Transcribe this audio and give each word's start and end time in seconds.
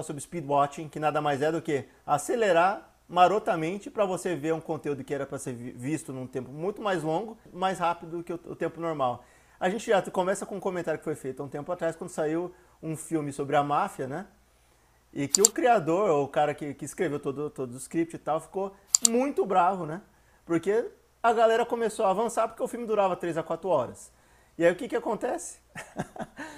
falar 0.00 0.02
sobre 0.02 0.22
speed 0.22 0.46
watching, 0.46 0.88
que 0.88 0.98
nada 0.98 1.20
mais 1.20 1.42
é 1.42 1.52
do 1.52 1.62
que 1.62 1.84
acelerar 2.06 2.90
marotamente 3.08 3.90
para 3.90 4.04
você 4.04 4.34
ver 4.34 4.54
um 4.54 4.60
conteúdo 4.60 5.04
que 5.04 5.12
era 5.12 5.26
para 5.26 5.38
ser 5.38 5.52
visto 5.52 6.12
num 6.12 6.26
tempo 6.26 6.50
muito 6.50 6.80
mais 6.80 7.02
longo, 7.02 7.36
mais 7.52 7.78
rápido 7.78 8.18
do 8.18 8.24
que 8.24 8.32
o, 8.32 8.56
tempo 8.56 8.80
normal. 8.80 9.24
A 9.58 9.68
gente 9.68 9.86
já 9.86 10.00
começa 10.10 10.46
com 10.46 10.56
um 10.56 10.60
comentário 10.60 10.98
que 10.98 11.04
foi 11.04 11.14
feito 11.14 11.42
há 11.42 11.44
um 11.44 11.48
tempo 11.48 11.70
atrás, 11.70 11.96
quando 11.96 12.10
saiu 12.10 12.52
um 12.82 12.96
filme 12.96 13.32
sobre 13.32 13.56
a 13.56 13.62
máfia, 13.62 14.06
né? 14.06 14.26
E 15.12 15.26
que 15.26 15.42
o 15.42 15.50
criador, 15.50 16.10
o 16.10 16.28
cara 16.28 16.54
que, 16.54 16.72
que 16.72 16.84
escreveu 16.84 17.18
todo, 17.18 17.50
todo 17.50 17.72
o 17.72 17.76
script 17.76 18.14
e 18.14 18.18
tal, 18.18 18.40
ficou 18.40 18.74
muito 19.08 19.44
bravo, 19.44 19.84
né? 19.84 20.00
Porque 20.46 20.88
a 21.22 21.32
galera 21.32 21.66
começou 21.66 22.06
a 22.06 22.10
avançar 22.10 22.48
porque 22.48 22.62
o 22.62 22.68
filme 22.68 22.86
durava 22.86 23.16
3 23.16 23.36
a 23.36 23.42
4 23.42 23.68
horas. 23.68 24.12
E 24.56 24.64
aí 24.64 24.72
o 24.72 24.76
que, 24.76 24.88
que 24.88 24.96
acontece? 24.96 25.58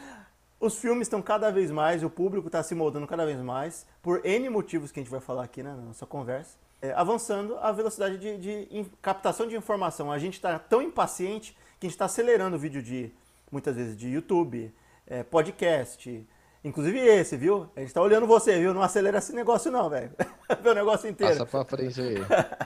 Os 0.62 0.78
filmes 0.78 1.06
estão 1.06 1.20
cada 1.20 1.50
vez 1.50 1.72
mais, 1.72 2.04
o 2.04 2.08
público 2.08 2.46
está 2.46 2.62
se 2.62 2.72
moldando 2.72 3.04
cada 3.04 3.26
vez 3.26 3.36
mais, 3.40 3.84
por 4.00 4.24
N 4.24 4.48
motivos 4.48 4.92
que 4.92 5.00
a 5.00 5.02
gente 5.02 5.10
vai 5.10 5.18
falar 5.18 5.42
aqui 5.42 5.60
né, 5.60 5.70
na 5.70 5.82
nossa 5.82 6.06
conversa, 6.06 6.56
é, 6.80 6.92
avançando 6.92 7.58
a 7.58 7.72
velocidade 7.72 8.16
de, 8.16 8.38
de, 8.38 8.66
de 8.66 8.86
captação 9.02 9.48
de 9.48 9.56
informação. 9.56 10.12
A 10.12 10.20
gente 10.20 10.34
está 10.34 10.60
tão 10.60 10.80
impaciente 10.80 11.50
que 11.80 11.86
a 11.86 11.88
gente 11.88 11.96
está 11.96 12.04
acelerando 12.04 12.54
o 12.54 12.60
vídeo 12.60 12.80
de, 12.80 13.12
muitas 13.50 13.74
vezes, 13.74 13.96
de 13.96 14.08
YouTube, 14.08 14.72
é, 15.04 15.24
podcast, 15.24 16.24
inclusive 16.62 16.96
esse, 16.96 17.36
viu? 17.36 17.68
A 17.74 17.80
gente 17.80 17.88
está 17.88 18.00
olhando 18.00 18.28
você, 18.28 18.56
viu? 18.60 18.72
Não 18.72 18.82
acelera 18.82 19.18
esse 19.18 19.32
negócio 19.32 19.68
não, 19.68 19.90
velho. 19.90 20.12
Vê 20.62 20.70
o 20.70 20.74
negócio 20.74 21.10
inteiro. 21.10 21.38
Passa 21.38 21.44
pra 21.44 21.64
frente 21.64 22.00
aí. 22.00 22.18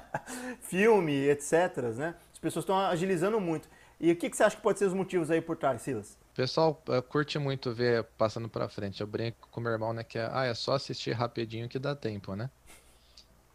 Filme, 0.61 1.31
etc, 1.31 1.79
né? 1.97 2.15
As 2.37 2.39
pessoas 2.39 2.65
estão 2.65 2.79
agilizando 2.79 3.41
muito. 3.41 3.67
E 3.99 4.13
o 4.13 4.17
que, 4.17 4.29
que 4.29 4.37
você 4.37 4.43
acha 4.43 4.55
que 4.55 4.63
pode 4.63 4.79
ser 4.79 4.85
os 4.85 4.93
motivos 4.93 5.31
aí 5.31 5.41
por 5.41 5.57
trás, 5.57 5.81
Silas? 5.81 6.19
O 6.35 6.37
pessoal 6.37 6.83
curte 7.09 7.39
muito 7.39 7.73
ver 7.73 8.05
passando 8.19 8.47
pra 8.47 8.69
frente. 8.69 9.01
Eu 9.01 9.07
brinco 9.07 9.49
com 9.51 9.59
meu 9.59 9.73
irmão, 9.73 9.95
né? 9.95 10.05
Que 10.05 10.19
é, 10.19 10.29
ah, 10.31 10.45
é 10.45 10.53
só 10.53 10.75
assistir 10.75 11.13
rapidinho 11.13 11.67
que 11.67 11.79
dá 11.79 11.97
tempo, 11.97 12.35
né? 12.37 12.51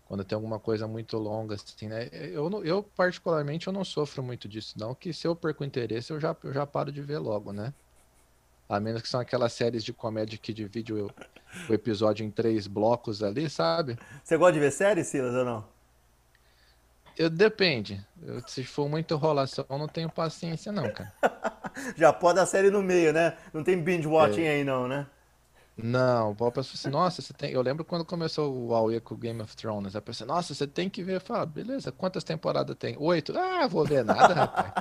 Quando 0.08 0.24
tem 0.24 0.36
alguma 0.36 0.60
coisa 0.60 0.88
muito 0.88 1.16
longa, 1.20 1.54
assim, 1.54 1.88
né? 1.88 2.10
Eu, 2.12 2.50
eu 2.66 2.82
particularmente, 2.82 3.68
eu 3.68 3.74
não 3.74 3.86
sofro 3.86 4.24
muito 4.24 4.50
disso, 4.50 4.74
não. 4.80 4.96
Que 4.96 5.14
se 5.14 5.28
eu 5.28 5.36
perco 5.36 5.64
interesse, 5.64 6.12
eu 6.12 6.20
já, 6.20 6.36
eu 6.44 6.52
já 6.52 6.66
paro 6.66 6.92
de 6.92 7.04
ver 7.04 7.20
logo, 7.20 7.54
né? 7.54 7.72
A 8.68 8.80
menos 8.80 9.04
que 9.04 9.10
são 9.10 9.20
aquelas 9.20 9.54
séries 9.54 9.84
de 9.84 9.94
comédia 9.94 10.40
que 10.42 10.52
divide 10.52 10.92
o, 10.92 11.12
o 11.70 11.74
episódio 11.74 12.26
em 12.26 12.32
três 12.32 12.66
blocos 12.66 13.22
ali, 13.22 13.48
sabe? 13.48 14.00
Você 14.24 14.36
gosta 14.38 14.54
de 14.54 14.60
ver 14.60 14.72
séries, 14.72 15.06
Silas, 15.06 15.36
ou 15.36 15.46
não? 15.46 15.71
Eu, 17.22 17.30
depende. 17.30 18.04
Eu, 18.20 18.42
se 18.48 18.64
for 18.64 18.90
muita 18.90 19.14
enrolação, 19.14 19.64
eu 19.70 19.78
não 19.78 19.88
tenho 19.88 20.10
paciência, 20.10 20.72
não, 20.72 20.92
cara. 20.92 21.14
Já 21.96 22.12
pode 22.12 22.40
a 22.40 22.48
série 22.48 22.72
no 22.72 22.82
meio, 22.82 23.14
né? 23.14 23.38
Não 23.54 23.64
tem 23.64 23.80
binge 23.80 24.08
watching 24.08 24.42
é. 24.42 24.54
aí, 24.54 24.64
não, 24.64 24.88
né? 24.88 25.06
Não, 25.78 26.32
o 26.32 26.52
pessoa 26.52 26.74
assim, 26.74 26.90
nossa, 26.90 27.22
você 27.22 27.32
tem. 27.32 27.52
Eu 27.52 27.62
lembro 27.62 27.86
quando 27.86 28.04
começou 28.04 28.52
o 28.52 28.70
Huawei 28.70 29.00
com 29.00 29.14
o 29.14 29.18
Game 29.18 29.40
of 29.40 29.56
Thrones. 29.56 29.96
A 29.96 30.02
pessoa, 30.02 30.28
nossa, 30.28 30.56
você 30.56 30.66
tem 30.66 30.90
que 30.90 31.04
ver. 31.04 31.18
Eu 31.18 31.22
falo, 31.22 31.46
beleza, 31.46 31.92
quantas 31.92 32.24
temporadas 32.24 32.76
tem? 32.76 32.96
Oito? 32.98 33.38
Ah, 33.38 33.68
vou 33.68 33.86
ver 33.86 34.04
nada, 34.04 34.34
rapaz. 34.34 34.72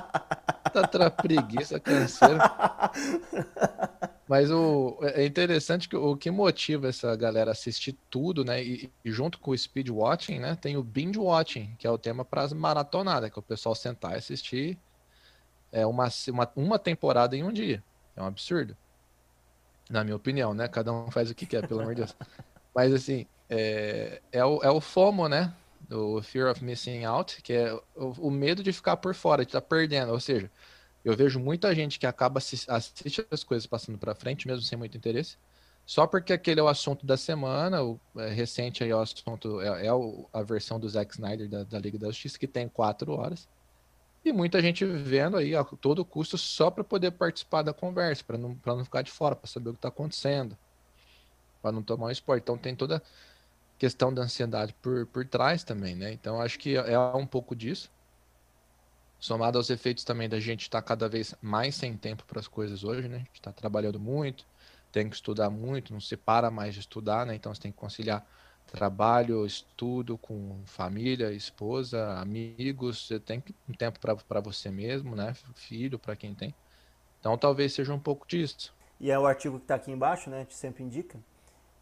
Tá 0.89 1.09
preguiça, 1.11 1.79
canseiro. 1.81 2.39
Mas 4.31 4.49
o, 4.49 4.97
é 5.01 5.25
interessante 5.25 5.89
que 5.89 5.95
o 5.97 6.15
que 6.15 6.31
motiva 6.31 6.87
essa 6.87 7.13
galera 7.17 7.51
a 7.51 7.53
assistir 7.53 7.97
tudo, 8.09 8.45
né? 8.45 8.63
E, 8.63 8.89
e, 9.03 9.11
junto 9.11 9.37
com 9.37 9.51
o 9.51 9.57
speed 9.57 9.89
watching, 9.89 10.39
né? 10.39 10.55
Tem 10.55 10.77
o 10.77 10.83
binge 10.83 11.19
watching, 11.19 11.75
que 11.77 11.85
é 11.85 11.91
o 11.91 11.97
tema 11.97 12.23
para 12.23 12.43
as 12.43 12.53
maratonadas, 12.53 13.29
que 13.29 13.37
é 13.37 13.41
o 13.41 13.43
pessoal 13.43 13.75
sentar 13.75 14.13
e 14.13 14.15
assistir 14.15 14.79
é 15.69 15.85
uma, 15.85 16.07
uma, 16.29 16.51
uma 16.55 16.79
temporada 16.79 17.35
em 17.35 17.43
um 17.43 17.51
dia. 17.51 17.83
É 18.15 18.23
um 18.23 18.25
absurdo. 18.25 18.73
Na 19.89 20.01
minha 20.01 20.15
opinião, 20.15 20.53
né? 20.53 20.65
Cada 20.69 20.93
um 20.93 21.11
faz 21.11 21.29
o 21.29 21.35
que 21.35 21.45
quer, 21.45 21.67
pelo 21.67 21.81
amor 21.81 21.93
de 21.93 21.99
Deus. 21.99 22.15
Mas 22.73 22.93
assim, 22.93 23.27
é, 23.49 24.21
é, 24.31 24.45
o, 24.45 24.63
é 24.63 24.71
o 24.71 24.79
FOMO, 24.79 25.27
né? 25.27 25.53
O 25.91 26.21
Fear 26.21 26.49
of 26.49 26.63
Missing 26.63 27.03
Out, 27.03 27.41
que 27.41 27.51
é 27.51 27.73
o, 27.97 28.27
o 28.27 28.31
medo 28.31 28.63
de 28.63 28.71
ficar 28.71 28.95
por 28.95 29.13
fora, 29.13 29.43
de 29.43 29.49
estar 29.49 29.59
tá 29.59 29.67
perdendo. 29.67 30.13
Ou 30.13 30.21
seja, 30.21 30.49
eu 31.03 31.15
vejo 31.15 31.39
muita 31.39 31.73
gente 31.73 31.99
que 31.99 32.05
acaba 32.05 32.39
assiste 32.39 33.25
as 33.31 33.43
coisas 33.43 33.65
passando 33.65 33.97
para 33.97 34.13
frente, 34.13 34.47
mesmo 34.47 34.63
sem 34.63 34.77
muito 34.77 34.95
interesse, 34.95 35.37
só 35.85 36.05
porque 36.05 36.31
aquele 36.31 36.59
é 36.59 36.63
o 36.63 36.67
assunto 36.67 37.05
da 37.05 37.17
semana, 37.17 37.83
o 37.83 37.99
é, 38.15 38.29
recente 38.29 38.83
aí 38.83 38.91
é 38.91 38.95
o 38.95 38.99
assunto, 38.99 39.59
é, 39.61 39.87
é, 39.87 39.89
a 40.31 40.41
versão 40.43 40.79
do 40.79 40.87
Zack 40.87 41.13
Snyder 41.13 41.49
da, 41.49 41.63
da, 41.63 41.79
Liga 41.79 41.97
da 41.97 42.07
Justiça, 42.07 42.37
que 42.37 42.47
tem 42.47 42.69
quatro 42.69 43.11
horas. 43.13 43.47
E 44.23 44.31
muita 44.31 44.61
gente 44.61 44.85
vendo 44.85 45.35
aí 45.35 45.55
a 45.55 45.63
todo 45.63 46.05
custo 46.05 46.37
só 46.37 46.69
para 46.69 46.83
poder 46.83 47.11
participar 47.11 47.63
da 47.63 47.73
conversa, 47.73 48.23
para 48.23 48.37
não, 48.37 48.55
não 48.63 48.85
ficar 48.85 49.01
de 49.01 49.11
fora, 49.11 49.35
para 49.35 49.47
saber 49.49 49.69
o 49.69 49.73
que 49.73 49.79
está 49.79 49.87
acontecendo, 49.87 50.55
para 51.61 51.71
não 51.71 51.81
tomar 51.81 52.05
um 52.05 52.11
esporte. 52.11 52.43
Então 52.43 52.57
tem 52.57 52.75
toda 52.75 53.01
questão 53.79 54.13
da 54.13 54.21
ansiedade 54.21 54.75
por, 54.79 55.07
por 55.07 55.25
trás 55.25 55.63
também, 55.63 55.95
né? 55.95 56.13
Então 56.13 56.39
acho 56.39 56.59
que 56.59 56.75
é 56.75 56.99
um 56.99 57.25
pouco 57.25 57.55
disso 57.55 57.89
somado 59.21 59.59
aos 59.59 59.69
efeitos 59.69 60.03
também 60.03 60.27
da 60.27 60.39
gente 60.39 60.63
estar 60.63 60.81
tá 60.81 60.87
cada 60.87 61.07
vez 61.07 61.35
mais 61.39 61.75
sem 61.75 61.95
tempo 61.95 62.25
para 62.25 62.39
as 62.39 62.47
coisas 62.47 62.83
hoje, 62.83 63.07
né? 63.07 63.17
A 63.17 63.19
gente 63.19 63.35
está 63.35 63.53
trabalhando 63.53 63.99
muito, 63.99 64.43
tem 64.91 65.07
que 65.07 65.15
estudar 65.15 65.51
muito, 65.51 65.93
não 65.93 66.01
se 66.01 66.17
para 66.17 66.49
mais 66.49 66.73
de 66.73 66.79
estudar, 66.79 67.23
né? 67.25 67.35
Então 67.35 67.53
você 67.53 67.61
tem 67.61 67.71
que 67.71 67.77
conciliar 67.77 68.25
trabalho, 68.71 69.45
estudo 69.45 70.17
com 70.17 70.61
família, 70.65 71.31
esposa, 71.31 72.19
amigos, 72.19 73.07
você 73.07 73.19
tem 73.19 73.43
um 73.69 73.73
tempo 73.73 73.99
para 73.99 74.39
você 74.39 74.71
mesmo, 74.71 75.15
né? 75.15 75.35
Filho, 75.55 75.99
para 75.99 76.15
quem 76.15 76.33
tem. 76.33 76.55
Então 77.19 77.37
talvez 77.37 77.73
seja 77.73 77.93
um 77.93 77.99
pouco 77.99 78.27
disso. 78.27 78.73
E 78.99 79.11
é 79.11 79.19
o 79.19 79.27
artigo 79.27 79.57
que 79.57 79.65
está 79.65 79.75
aqui 79.75 79.91
embaixo, 79.91 80.31
né? 80.31 80.37
A 80.37 80.39
gente 80.39 80.55
sempre 80.55 80.83
indica. 80.83 81.19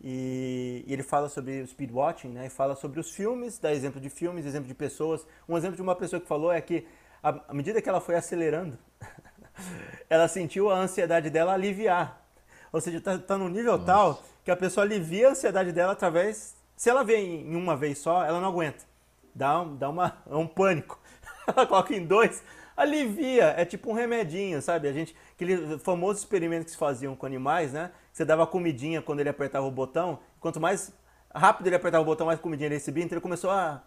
E, 0.02 0.84
e, 0.88 0.94
ele 0.94 1.04
fala 1.04 1.30
sobre 1.30 1.62
o 1.62 1.68
speed 1.68 1.92
watching, 1.92 2.30
né? 2.30 2.48
E 2.48 2.50
fala 2.50 2.76
sobre 2.76 3.00
os 3.00 3.12
filmes, 3.12 3.60
dá 3.60 3.72
exemplo 3.72 4.00
de 4.02 4.10
filmes, 4.10 4.46
exemplo 4.46 4.68
de 4.68 4.74
pessoas. 4.74 5.26
Um 5.48 5.58
exemplo 5.58 5.78
de 5.78 5.82
uma 5.82 5.96
pessoa 5.96 6.20
que 6.20 6.28
falou 6.28 6.52
é 6.52 6.60
que 6.60 6.86
à 7.22 7.54
medida 7.54 7.82
que 7.82 7.90
ela 7.90 8.02
foi 8.02 8.16
acelerando, 8.16 8.78
ela 10.10 10.28
sentiu 10.28 10.70
a 10.70 10.76
ansiedade 10.76 11.30
dela 11.30 11.54
aliviar. 11.54 12.22
Ou 12.72 12.80
seja, 12.80 12.98
está 12.98 13.18
tá 13.18 13.38
num 13.38 13.50
nível 13.50 13.74
Nossa. 13.74 13.86
tal 13.86 14.24
que 14.44 14.52
a 14.52 14.56
pessoa 14.56 14.86
alivia 14.86 15.28
a 15.28 15.32
ansiedade 15.32 15.72
dela 15.72 15.94
através. 15.94 16.56
Se 16.76 16.90
ela 16.90 17.04
vê 17.04 17.18
em 17.18 17.56
uma 17.56 17.76
vez 17.76 17.98
só, 17.98 18.24
ela 18.24 18.40
não 18.40 18.48
aguenta. 18.48 18.86
Dá, 19.36 19.62
um, 19.62 19.76
dá 19.76 19.90
uma, 19.90 20.18
um 20.28 20.48
pânico. 20.48 21.00
Ela 21.48 21.66
coloca 21.66 21.96
em 21.96 22.06
dois, 22.06 22.44
alivia. 22.78 23.56
É 23.58 23.66
tipo 23.66 23.90
um 23.90 23.94
remedinho, 23.94 24.62
sabe? 24.62 24.88
A 24.88 24.94
gente, 24.94 25.16
aquele 25.34 25.80
famoso 25.80 26.20
experimento 26.20 26.66
que 26.66 26.72
se 26.72 26.78
faziam 26.78 27.16
com 27.16 27.26
animais, 27.26 27.74
né? 27.74 27.92
Você 28.14 28.24
dava 28.24 28.46
comidinha 28.46 29.02
quando 29.02 29.20
ele 29.20 29.30
apertava 29.30 29.66
o 29.66 29.72
botão. 29.72 30.20
Quanto 30.40 30.60
mais 30.60 30.94
rápido 31.34 31.68
ele 31.68 31.76
apertava 31.76 32.02
o 32.02 32.06
botão, 32.06 32.28
mais 32.28 32.40
comidinha 32.40 32.68
ele 32.68 32.76
recebia. 32.76 33.04
Então 33.04 33.16
ele 33.16 33.22
começou 33.22 33.50
a 33.50 33.82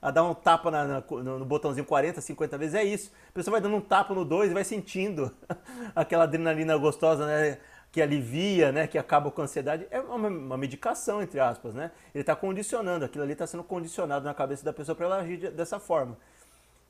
a 0.00 0.10
dar 0.10 0.24
um 0.24 0.34
tapa 0.34 0.70
na, 0.70 0.84
na, 0.84 1.04
no, 1.08 1.38
no, 1.40 1.44
botãozinho 1.44 1.84
40, 1.84 2.20
50 2.20 2.58
vezes, 2.58 2.74
é 2.74 2.84
isso. 2.84 3.12
A 3.28 3.32
pessoa 3.32 3.52
vai 3.52 3.60
dando 3.60 3.76
um 3.76 3.80
tapa 3.80 4.14
no 4.14 4.24
2 4.24 4.50
e 4.50 4.54
vai 4.54 4.64
sentindo 4.64 5.34
aquela 5.94 6.24
adrenalina 6.24 6.76
gostosa, 6.76 7.26
né? 7.26 7.58
Que 7.90 8.02
alivia, 8.02 8.70
né? 8.70 8.86
Que 8.86 8.98
acaba 8.98 9.30
com 9.30 9.40
a 9.40 9.44
ansiedade. 9.44 9.86
É 9.90 10.00
uma, 10.00 10.28
uma 10.28 10.56
medicação, 10.56 11.22
entre 11.22 11.40
aspas, 11.40 11.74
né? 11.74 11.90
Ele 12.14 12.22
está 12.22 12.36
condicionando, 12.36 13.04
aquilo 13.04 13.24
ali 13.24 13.32
está 13.32 13.46
sendo 13.46 13.64
condicionado 13.64 14.24
na 14.24 14.34
cabeça 14.34 14.64
da 14.64 14.72
pessoa 14.72 14.94
para 14.94 15.06
ela 15.06 15.16
agir 15.16 15.50
dessa 15.50 15.80
forma. 15.80 16.16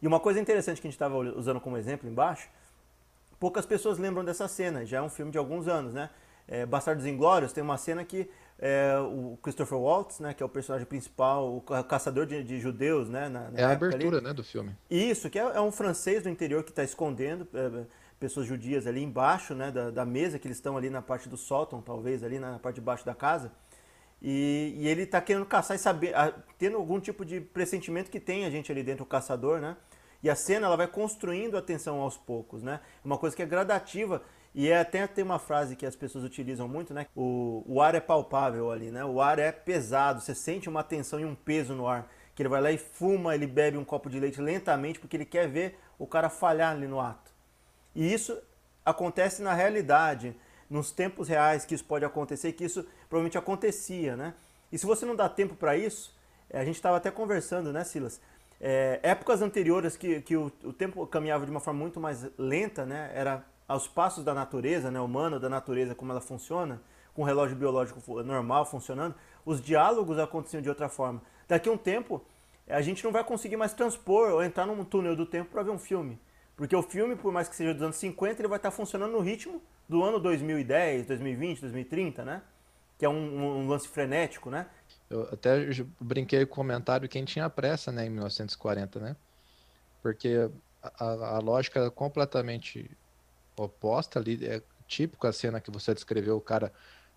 E 0.02 0.06
uma 0.06 0.20
coisa 0.20 0.38
interessante 0.38 0.80
que 0.80 0.86
a 0.86 0.90
gente 0.90 0.96
estava 0.96 1.16
usando 1.16 1.60
como 1.60 1.76
exemplo 1.76 2.08
embaixo, 2.08 2.48
poucas 3.40 3.66
pessoas 3.66 3.98
lembram 3.98 4.24
dessa 4.24 4.46
cena, 4.46 4.84
já 4.84 4.98
é 4.98 5.02
um 5.02 5.08
filme 5.08 5.32
de 5.32 5.38
alguns 5.38 5.66
anos, 5.66 5.94
né? 5.94 6.10
É, 6.46 6.64
Bastardos 6.64 7.04
Inglórios 7.04 7.52
tem 7.52 7.62
uma 7.62 7.76
cena 7.76 8.04
que 8.04 8.30
é, 8.58 8.98
o 8.98 9.38
Christopher 9.40 9.78
Waltz, 9.78 10.18
né, 10.18 10.34
que 10.34 10.42
é 10.42 10.46
o 10.46 10.48
personagem 10.48 10.86
principal, 10.86 11.56
o 11.56 11.60
caçador 11.60 12.26
de, 12.26 12.42
de 12.42 12.58
judeus, 12.58 13.08
né? 13.08 13.28
Na, 13.28 13.50
na 13.50 13.60
é 13.60 13.64
a 13.64 13.70
abertura, 13.70 14.16
ali. 14.16 14.26
né, 14.26 14.32
do 14.32 14.42
filme. 14.42 14.74
Isso, 14.90 15.30
que 15.30 15.38
é, 15.38 15.42
é 15.42 15.60
um 15.60 15.70
francês 15.70 16.24
do 16.24 16.28
interior 16.28 16.64
que 16.64 16.70
está 16.70 16.82
escondendo 16.82 17.46
é, 17.54 17.84
pessoas 18.18 18.46
judias 18.46 18.86
ali 18.86 19.02
embaixo, 19.02 19.54
né, 19.54 19.70
da, 19.70 19.90
da, 19.90 20.04
mesa, 20.04 20.40
que 20.40 20.48
eles 20.48 20.56
estão 20.56 20.76
ali 20.76 20.90
na 20.90 21.00
parte 21.00 21.28
do 21.28 21.36
sótão, 21.36 21.80
talvez, 21.80 22.24
ali 22.24 22.40
na 22.40 22.58
parte 22.58 22.76
de 22.76 22.80
baixo 22.80 23.06
da 23.06 23.14
casa. 23.14 23.52
E, 24.20 24.74
e 24.76 24.88
ele 24.88 25.02
está 25.02 25.20
querendo 25.20 25.46
caçar 25.46 25.76
e 25.76 25.78
saber, 25.78 26.12
a, 26.16 26.32
tendo 26.58 26.76
algum 26.76 26.98
tipo 26.98 27.24
de 27.24 27.40
pressentimento 27.40 28.10
que 28.10 28.18
tem 28.18 28.44
a 28.44 28.50
gente 28.50 28.72
ali 28.72 28.82
dentro, 28.82 29.04
o 29.04 29.06
caçador, 29.06 29.60
né? 29.60 29.76
E 30.20 30.28
a 30.28 30.34
cena 30.34 30.66
ela 30.66 30.76
vai 30.76 30.88
construindo 30.88 31.56
a 31.56 31.62
tensão 31.62 32.00
aos 32.00 32.16
poucos, 32.16 32.60
né? 32.60 32.80
Uma 33.04 33.16
coisa 33.16 33.36
que 33.36 33.42
é 33.42 33.46
gradativa 33.46 34.20
e 34.54 34.70
é, 34.70 34.80
até 34.80 35.06
tem 35.06 35.24
uma 35.24 35.38
frase 35.38 35.76
que 35.76 35.86
as 35.86 35.94
pessoas 35.94 36.24
utilizam 36.24 36.66
muito, 36.66 36.94
né? 36.94 37.06
O, 37.14 37.62
o 37.66 37.80
ar 37.80 37.94
é 37.94 38.00
palpável 38.00 38.70
ali, 38.70 38.90
né? 38.90 39.04
O 39.04 39.20
ar 39.20 39.38
é 39.38 39.52
pesado, 39.52 40.20
você 40.20 40.34
sente 40.34 40.68
uma 40.68 40.82
tensão 40.82 41.20
e 41.20 41.24
um 41.24 41.34
peso 41.34 41.74
no 41.74 41.86
ar. 41.86 42.10
Que 42.34 42.42
ele 42.42 42.48
vai 42.48 42.60
lá 42.60 42.70
e 42.70 42.78
fuma, 42.78 43.34
ele 43.34 43.46
bebe 43.46 43.76
um 43.76 43.84
copo 43.84 44.08
de 44.08 44.18
leite 44.18 44.40
lentamente 44.40 44.98
porque 44.98 45.16
ele 45.16 45.24
quer 45.24 45.48
ver 45.48 45.78
o 45.98 46.06
cara 46.06 46.28
falhar 46.28 46.72
ali 46.72 46.86
no 46.86 47.00
ato. 47.00 47.32
E 47.94 48.12
isso 48.12 48.36
acontece 48.84 49.42
na 49.42 49.52
realidade, 49.52 50.34
nos 50.70 50.90
tempos 50.90 51.28
reais 51.28 51.64
que 51.64 51.74
isso 51.74 51.84
pode 51.84 52.04
acontecer, 52.04 52.52
que 52.52 52.64
isso 52.64 52.86
provavelmente 53.08 53.36
acontecia, 53.36 54.16
né? 54.16 54.34
E 54.72 54.78
se 54.78 54.86
você 54.86 55.04
não 55.04 55.16
dá 55.16 55.28
tempo 55.28 55.54
para 55.54 55.76
isso, 55.76 56.16
a 56.52 56.64
gente 56.64 56.76
estava 56.76 56.96
até 56.96 57.10
conversando, 57.10 57.72
né, 57.72 57.84
Silas? 57.84 58.20
É, 58.60 58.98
épocas 59.02 59.42
anteriores 59.42 59.96
que, 59.96 60.20
que 60.22 60.36
o, 60.36 60.50
o 60.64 60.72
tempo 60.72 61.06
caminhava 61.06 61.44
de 61.44 61.50
uma 61.50 61.60
forma 61.60 61.80
muito 61.80 62.00
mais 62.00 62.26
lenta, 62.36 62.84
né? 62.84 63.10
Era 63.14 63.44
aos 63.68 63.86
passos 63.86 64.24
da 64.24 64.32
natureza, 64.32 64.90
né, 64.90 64.98
humana, 64.98 65.38
da 65.38 65.48
natureza, 65.48 65.94
como 65.94 66.10
ela 66.10 66.20
funciona, 66.20 66.80
com 67.12 67.22
o 67.22 67.24
relógio 67.24 67.54
biológico 67.54 68.22
normal 68.22 68.64
funcionando, 68.64 69.14
os 69.44 69.60
diálogos 69.60 70.18
aconteciam 70.18 70.62
de 70.62 70.68
outra 70.68 70.88
forma. 70.88 71.20
Daqui 71.46 71.68
a 71.68 71.72
um 71.72 71.76
tempo, 71.76 72.24
a 72.66 72.80
gente 72.80 73.04
não 73.04 73.12
vai 73.12 73.22
conseguir 73.22 73.56
mais 73.56 73.72
transpor 73.72 74.30
ou 74.30 74.42
entrar 74.42 74.66
num 74.66 74.84
túnel 74.84 75.14
do 75.14 75.26
tempo 75.26 75.50
para 75.50 75.62
ver 75.62 75.70
um 75.70 75.78
filme. 75.78 76.18
Porque 76.56 76.74
o 76.74 76.82
filme, 76.82 77.14
por 77.14 77.32
mais 77.32 77.48
que 77.48 77.54
seja 77.54 77.72
dos 77.72 77.82
anos 77.82 77.96
50, 77.96 78.40
ele 78.40 78.48
vai 78.48 78.58
estar 78.58 78.70
funcionando 78.70 79.12
no 79.12 79.20
ritmo 79.20 79.62
do 79.88 80.02
ano 80.02 80.18
2010, 80.18 81.06
2020, 81.06 81.60
2030, 81.60 82.24
né? 82.24 82.42
Que 82.98 83.04
é 83.04 83.08
um, 83.08 83.60
um 83.60 83.68
lance 83.68 83.86
frenético, 83.86 84.50
né? 84.50 84.66
Eu 85.08 85.22
até 85.32 85.68
brinquei 86.00 86.44
com 86.44 86.52
o 86.52 86.56
comentário 86.56 87.08
quem 87.08 87.24
tinha 87.24 87.48
pressa, 87.48 87.92
né, 87.92 88.06
em 88.06 88.10
1940, 88.10 89.00
né? 89.00 89.16
Porque 90.02 90.50
a, 90.82 91.36
a 91.36 91.38
lógica 91.38 91.86
é 91.86 91.90
completamente 91.90 92.90
oposta 93.64 94.18
ali, 94.18 94.44
é 94.46 94.62
típico 94.86 95.26
a 95.26 95.32
cena 95.32 95.60
que 95.60 95.70
você 95.70 95.94
descreveu, 95.94 96.36
o 96.36 96.40
cara 96.40 96.72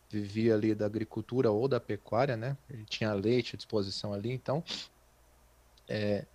vivia 0.09 0.55
ali 0.55 0.75
da 0.75 0.85
agricultura 0.85 1.51
ou 1.51 1.67
da 1.67 1.79
pecuária, 1.79 2.35
né? 2.35 2.57
Ele 2.69 2.85
tinha 2.85 3.13
leite 3.13 3.55
à 3.55 3.57
disposição 3.57 4.13
ali, 4.13 4.31
então 4.31 4.63
é, 5.87 6.25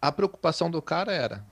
a 0.00 0.12
preocupação 0.12 0.70
do 0.70 0.82
cara 0.82 1.12
era 1.12 1.44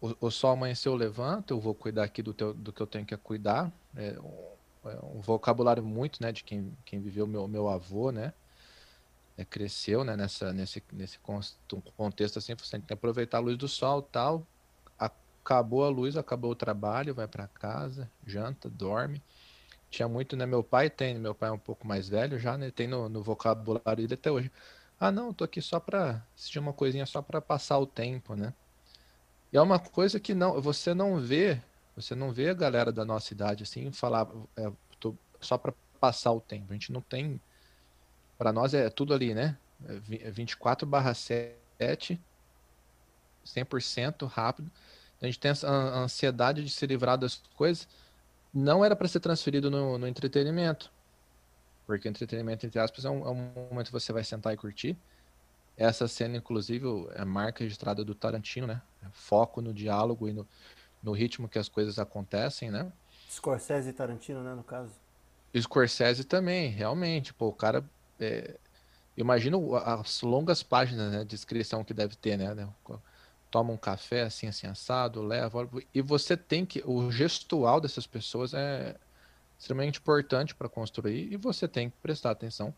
o, 0.00 0.26
o 0.26 0.30
sol 0.30 0.52
amanheceu, 0.52 0.92
eu 0.92 0.96
levanto, 0.96 1.52
eu 1.52 1.60
vou 1.60 1.74
cuidar 1.74 2.04
aqui 2.04 2.22
do, 2.22 2.34
teu, 2.34 2.52
do 2.54 2.72
que 2.72 2.80
eu 2.80 2.86
tenho 2.86 3.06
que 3.06 3.16
cuidar. 3.16 3.72
É 3.96 4.18
um, 4.20 4.88
é 4.90 4.98
um 5.04 5.20
vocabulário 5.20 5.82
muito, 5.82 6.22
né, 6.22 6.32
de 6.32 6.44
quem, 6.44 6.76
quem 6.84 7.00
viveu 7.00 7.26
meu, 7.26 7.46
meu 7.46 7.68
avô, 7.68 8.10
né? 8.10 8.32
É, 9.36 9.44
cresceu, 9.44 10.02
né, 10.02 10.16
nessa, 10.16 10.52
nesse, 10.52 10.82
nesse 10.92 11.18
contexto 11.96 12.38
assim, 12.38 12.54
você 12.56 12.72
tem 12.72 12.80
que 12.80 12.92
aproveitar 12.92 13.38
a 13.38 13.40
luz 13.40 13.56
do 13.56 13.68
sol 13.68 14.02
tal. 14.02 14.44
Acabou 15.48 15.82
a 15.82 15.88
luz, 15.88 16.14
acabou 16.18 16.50
o 16.50 16.54
trabalho, 16.54 17.14
vai 17.14 17.26
para 17.26 17.48
casa, 17.48 18.12
janta, 18.26 18.68
dorme. 18.68 19.22
Tinha 19.90 20.06
muito, 20.08 20.36
né? 20.36 20.44
Meu 20.46 20.62
pai 20.62 20.90
tem, 20.90 21.18
meu 21.18 21.34
pai 21.34 21.48
é 21.48 21.52
um 21.52 21.58
pouco 21.58 21.86
mais 21.86 22.06
velho 22.08 22.38
já, 22.38 22.58
né? 22.58 22.70
Tem 22.70 22.86
no, 22.86 23.08
no 23.08 23.22
vocabulário 23.22 23.96
dele 23.96 24.14
até 24.14 24.30
hoje. 24.30 24.52
Ah, 25.00 25.10
não, 25.10 25.32
tô 25.32 25.44
aqui 25.44 25.62
só 25.62 25.80
para 25.80 26.22
assistir 26.36 26.58
uma 26.58 26.74
coisinha 26.74 27.06
só 27.06 27.22
para 27.22 27.40
passar 27.40 27.78
o 27.78 27.86
tempo, 27.86 28.34
né? 28.36 28.52
E 29.52 29.56
é 29.56 29.62
uma 29.62 29.78
coisa 29.78 30.20
que 30.20 30.34
não, 30.34 30.60
você 30.60 30.92
não 30.94 31.18
vê, 31.20 31.62
você 31.96 32.14
não 32.14 32.32
vê 32.32 32.50
a 32.50 32.54
galera 32.54 32.92
da 32.92 33.04
nossa 33.04 33.32
idade 33.32 33.62
assim 33.64 33.90
falar 33.92 34.28
é, 34.56 34.70
tô, 35.00 35.16
só 35.40 35.56
para 35.56 35.72
passar 36.00 36.32
o 36.32 36.40
tempo. 36.40 36.70
A 36.72 36.74
gente 36.74 36.92
não 36.92 37.00
tem. 37.00 37.40
Para 38.36 38.52
nós 38.52 38.74
é 38.74 38.90
tudo 38.90 39.14
ali, 39.14 39.34
né? 39.34 39.58
É 40.20 40.30
24/7, 40.30 42.20
100% 43.44 44.26
rápido. 44.26 44.70
A 45.20 45.26
gente 45.26 45.38
tem 45.38 45.50
essa 45.50 45.68
ansiedade 45.68 46.64
de 46.64 46.70
se 46.70 46.86
livrar 46.86 47.18
das 47.18 47.42
coisas. 47.54 47.88
Não 48.54 48.84
era 48.84 48.94
para 48.94 49.08
ser 49.08 49.20
transferido 49.20 49.70
no, 49.70 49.98
no, 49.98 50.06
entretenimento. 50.06 50.90
Porque 51.86 52.08
entretenimento, 52.08 52.66
entre 52.66 52.78
aspas, 52.78 53.04
é 53.04 53.10
um, 53.10 53.26
é 53.26 53.30
um 53.30 53.52
momento 53.70 53.86
que 53.86 53.92
você 53.92 54.12
vai 54.12 54.22
sentar 54.22 54.54
e 54.54 54.56
curtir. 54.56 54.96
Essa 55.76 56.06
cena, 56.08 56.36
inclusive, 56.36 56.86
é 57.14 57.24
marca 57.24 57.64
registrada 57.64 58.04
do 58.04 58.14
Tarantino, 58.14 58.66
né? 58.66 58.80
Foco 59.12 59.60
no 59.60 59.72
diálogo 59.72 60.28
e 60.28 60.32
no, 60.32 60.46
no 61.02 61.12
ritmo 61.12 61.48
que 61.48 61.58
as 61.58 61.68
coisas 61.68 61.98
acontecem, 61.98 62.70
né? 62.70 62.92
Scorsese 63.30 63.90
e 63.90 63.92
Tarantino, 63.92 64.42
né, 64.42 64.54
no 64.54 64.64
caso? 64.64 64.92
Scorsese 65.56 66.24
também, 66.24 66.68
realmente. 66.70 67.32
Pô, 67.32 67.48
o 67.48 67.52
cara. 67.52 67.84
É... 68.20 68.56
Imagino 69.16 69.74
as 69.74 70.22
longas 70.22 70.62
páginas 70.62 71.10
né, 71.10 71.18
de 71.20 71.26
descrição 71.26 71.82
que 71.82 71.92
deve 71.92 72.14
ter, 72.14 72.36
né? 72.36 72.68
Toma 73.50 73.72
um 73.72 73.76
café 73.76 74.22
assim, 74.22 74.46
assim, 74.46 74.66
assado, 74.66 75.22
leva. 75.22 75.68
E 75.94 76.02
você 76.02 76.36
tem 76.36 76.66
que. 76.66 76.82
O 76.84 77.10
gestual 77.10 77.80
dessas 77.80 78.06
pessoas 78.06 78.52
é 78.54 78.96
extremamente 79.58 79.98
importante 79.98 80.54
para 80.54 80.68
construir 80.68 81.32
e 81.32 81.36
você 81.36 81.66
tem 81.66 81.90
que 81.90 81.96
prestar 82.02 82.30
atenção 82.30 82.74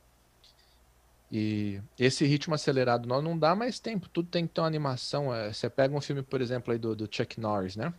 e 1.30 1.80
esse 1.96 2.26
ritmo 2.26 2.54
acelerado 2.54 3.08
não, 3.08 3.22
não 3.22 3.38
dá 3.38 3.54
mais 3.54 3.78
tempo, 3.78 4.08
tudo 4.08 4.28
tem 4.28 4.46
que 4.46 4.54
ter 4.54 4.60
uma 4.60 4.66
animação. 4.66 5.32
É, 5.32 5.52
você 5.52 5.70
pega 5.70 5.94
um 5.94 6.00
filme, 6.00 6.22
por 6.22 6.40
exemplo, 6.40 6.72
aí 6.72 6.78
do, 6.78 6.96
do 6.96 7.08
Chuck 7.10 7.38
Norris, 7.38 7.76
né? 7.76 7.94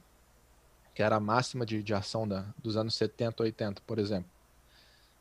Que 0.94 1.02
era 1.02 1.16
a 1.16 1.20
máxima 1.20 1.66
de, 1.66 1.82
de 1.82 1.94
ação 1.94 2.28
da, 2.28 2.46
dos 2.58 2.76
anos 2.76 2.94
70, 2.96 3.42
80, 3.42 3.82
por 3.88 4.00
exemplo. 4.00 4.30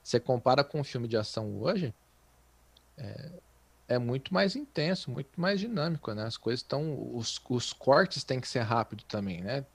Você 0.03 0.19
compara 0.19 0.65
com 0.65 0.81
um 0.81 0.85
filme 0.85 1.07
de 1.07 1.17
ação 1.17 1.57
hoje, 1.61 1.95
é, 2.99 3.31
é 3.91 3.99
muito 3.99 4.33
mais 4.33 4.55
intenso, 4.55 5.11
muito 5.11 5.39
mais 5.39 5.59
dinâmico, 5.59 6.15
né? 6.15 6.23
As 6.23 6.37
coisas 6.37 6.61
estão. 6.61 7.13
Os, 7.13 7.43
os 7.51 7.73
cortes 7.73 8.23
têm 8.23 8.41
que 8.41 8.47
ser 8.47 8.61
rápido 8.61 9.03
também, 9.03 9.43
né? 9.43 9.67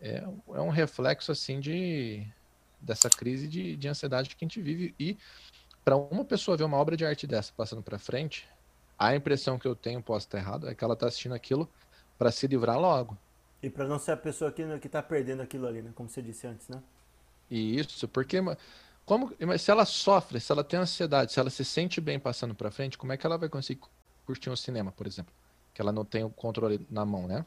É, 0.00 0.24
é 0.54 0.60
um 0.60 0.70
reflexo 0.70 1.32
assim 1.32 1.58
de 1.58 2.24
dessa 2.80 3.10
crise 3.10 3.48
de, 3.48 3.76
de 3.76 3.88
ansiedade 3.88 4.30
que 4.30 4.44
a 4.44 4.46
gente 4.46 4.60
vive 4.60 4.94
e 4.98 5.16
para 5.84 5.96
uma 5.96 6.24
pessoa 6.24 6.56
ver 6.56 6.64
uma 6.64 6.76
obra 6.76 6.96
de 6.96 7.04
arte 7.04 7.26
dessa 7.26 7.52
passando 7.56 7.82
para 7.82 7.98
frente, 7.98 8.48
a 8.98 9.14
impressão 9.14 9.58
que 9.58 9.66
eu 9.66 9.74
tenho, 9.74 10.02
posso 10.02 10.26
estar 10.26 10.38
errado, 10.38 10.68
é 10.68 10.74
que 10.74 10.82
ela 10.82 10.94
está 10.94 11.06
assistindo 11.06 11.34
aquilo 11.34 11.68
para 12.18 12.30
se 12.30 12.46
livrar 12.46 12.78
logo. 12.78 13.16
E 13.60 13.70
para 13.70 13.86
não 13.86 13.98
ser 13.98 14.12
a 14.12 14.16
pessoa 14.16 14.52
que 14.52 14.62
está 14.62 15.02
perdendo 15.02 15.42
aquilo 15.42 15.66
ali, 15.66 15.82
né? 15.82 15.90
Como 15.94 16.08
você 16.08 16.22
disse 16.22 16.46
antes, 16.46 16.68
né? 16.68 16.80
Isso, 17.50 18.06
porque 18.08 18.40
como, 19.12 19.30
mas 19.46 19.60
se 19.60 19.70
ela 19.70 19.84
sofre, 19.84 20.40
se 20.40 20.50
ela 20.50 20.64
tem 20.64 20.80
ansiedade, 20.80 21.32
se 21.32 21.38
ela 21.38 21.50
se 21.50 21.66
sente 21.66 22.00
bem 22.00 22.18
passando 22.18 22.54
para 22.54 22.70
frente, 22.70 22.96
como 22.96 23.12
é 23.12 23.16
que 23.18 23.26
ela 23.26 23.36
vai 23.36 23.46
conseguir 23.46 23.82
curtir 24.24 24.48
um 24.48 24.56
cinema, 24.56 24.90
por 24.90 25.06
exemplo? 25.06 25.34
Que 25.74 25.82
ela 25.82 25.92
não 25.92 26.02
tem 26.02 26.24
o 26.24 26.30
controle 26.30 26.86
na 26.90 27.04
mão, 27.04 27.26
né? 27.26 27.44